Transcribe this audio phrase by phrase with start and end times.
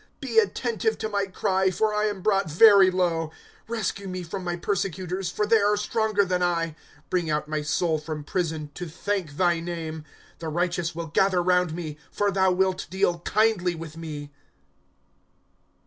[0.19, 3.29] 'Be attentive to my cry, for I am brought very low.
[3.67, 6.69] Rescue me from my persecutors, For they are stronger than I.
[7.05, 10.03] ^ Bring out my soul from prison, To thank thy name.
[10.39, 14.31] The righteous will gather round me; For thou wilt deal kindly with me.